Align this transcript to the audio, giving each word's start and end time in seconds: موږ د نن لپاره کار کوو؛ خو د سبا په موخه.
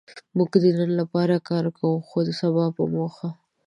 موږ 0.37 0.49
د 0.63 0.65
نن 0.77 0.91
لپاره 1.01 1.35
کار 1.49 1.65
کوو؛ 1.77 1.97
خو 2.07 2.19
د 2.27 2.29
سبا 2.41 2.65
په 2.75 2.83
موخه. 2.93 3.29